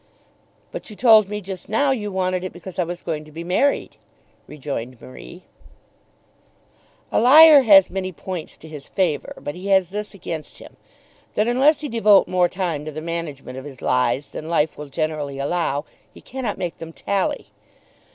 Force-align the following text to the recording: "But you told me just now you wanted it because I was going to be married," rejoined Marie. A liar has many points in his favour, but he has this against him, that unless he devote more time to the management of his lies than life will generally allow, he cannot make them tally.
"But 0.71 0.89
you 0.89 0.95
told 0.95 1.29
me 1.29 1.41
just 1.41 1.69
now 1.69 1.91
you 1.91 2.11
wanted 2.11 2.43
it 2.43 2.51
because 2.51 2.79
I 2.79 2.83
was 2.83 3.03
going 3.03 3.23
to 3.23 3.31
be 3.31 3.43
married," 3.43 3.97
rejoined 4.47 4.99
Marie. 4.99 5.43
A 7.11 7.19
liar 7.21 7.61
has 7.61 7.91
many 7.91 8.11
points 8.11 8.57
in 8.59 8.71
his 8.71 8.87
favour, 8.89 9.35
but 9.39 9.53
he 9.53 9.67
has 9.67 9.89
this 9.91 10.15
against 10.15 10.57
him, 10.57 10.75
that 11.35 11.47
unless 11.47 11.81
he 11.81 11.87
devote 11.87 12.27
more 12.27 12.49
time 12.49 12.83
to 12.85 12.91
the 12.91 12.99
management 12.99 13.59
of 13.59 13.65
his 13.65 13.79
lies 13.79 14.29
than 14.29 14.49
life 14.49 14.75
will 14.75 14.89
generally 14.89 15.37
allow, 15.37 15.85
he 16.11 16.19
cannot 16.19 16.57
make 16.57 16.79
them 16.79 16.91
tally. 16.91 17.51